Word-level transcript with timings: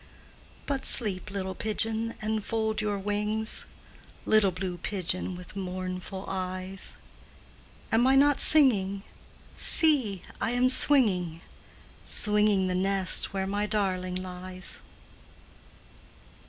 But 0.65 0.83
sleep, 0.83 1.29
little 1.29 1.53
pigeon, 1.53 2.15
and 2.23 2.43
fold 2.43 2.81
your 2.81 2.97
wings, 2.97 3.67
Little 4.25 4.49
blue 4.49 4.79
pigeon 4.79 5.35
with 5.35 5.55
mournful 5.55 6.25
eyes; 6.27 6.97
Am 7.91 8.07
I 8.07 8.15
not 8.15 8.39
singing? 8.39 9.03
see, 9.55 10.23
I 10.41 10.53
am 10.53 10.69
swinging 10.69 11.41
Swinging 12.03 12.65
the 12.67 12.73
nest 12.73 13.31
where 13.31 13.45
my 13.45 13.67
darling 13.67 14.15
lies. 14.15 14.81